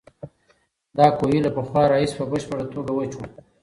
[0.97, 3.21] دا کوهی له پخوا راهیسې په بشپړه توګه وچ و.